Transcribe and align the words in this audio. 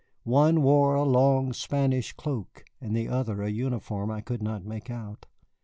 One 0.23 0.63
wore 0.63 0.95
a 0.95 1.03
long 1.03 1.53
Spanish 1.53 2.11
cloak, 2.11 2.65
and 2.81 2.95
the 2.97 3.07
other 3.07 3.43
a 3.43 3.49
uniform 3.51 4.09
that 4.09 4.15
I 4.15 4.21
could 4.21 4.41
not 4.41 4.65
make 4.65 4.89
out. 4.89 5.27